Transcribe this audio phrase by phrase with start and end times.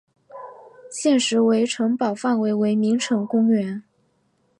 [0.89, 3.83] 现时为城堡范围为名城公园。